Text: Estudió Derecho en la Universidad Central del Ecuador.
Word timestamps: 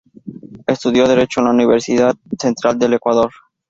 Estudió 0.65 1.07
Derecho 1.07 1.41
en 1.41 1.45
la 1.45 1.51
Universidad 1.51 2.15
Central 2.39 2.79
del 2.79 2.93
Ecuador. 2.95 3.29